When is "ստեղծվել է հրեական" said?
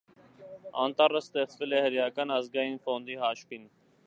1.25-2.35